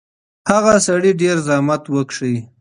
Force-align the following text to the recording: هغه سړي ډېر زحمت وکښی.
هغه 0.51 0.73
سړي 0.87 1.11
ډېر 1.21 1.37
زحمت 1.47 1.83
وکښی. 1.93 2.35